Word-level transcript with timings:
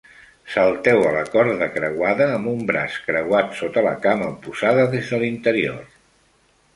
Salteu 0.51 1.01
a 1.09 1.09
la 1.15 1.19
corda 1.33 1.67
creuada 1.75 2.27
amb 2.37 2.49
un 2.53 2.63
braç 2.71 2.95
creuat 3.09 3.53
sota 3.59 3.83
la 3.89 3.93
cama 4.07 4.31
oposada 4.31 4.87
des 4.97 5.13
de 5.13 5.21
l'interior. 5.25 5.85